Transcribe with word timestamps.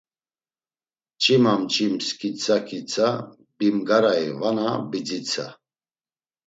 Mç̌ima 1.15 1.53
mç̌ims 1.61 2.07
kitsa 2.19 2.57
kitsa, 2.67 3.07
Bimgarai 3.57 4.27
vana 4.39 4.67
bidzitsa? 4.89 5.45